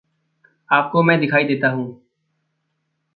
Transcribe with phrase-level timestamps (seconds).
[0.69, 1.85] आपको मैं दिखाई देता हूँ।